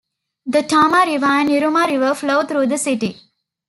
The 0.47 0.63
Tama 0.63 1.03
River 1.05 1.27
and 1.27 1.49
Iruma 1.49 1.85
River 1.87 2.15
flow 2.15 2.41
through 2.45 2.65
the 2.65 2.79
city. 2.79 3.21